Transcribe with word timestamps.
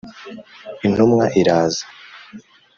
Intumwa 0.87 1.25
iraza. 1.39 1.83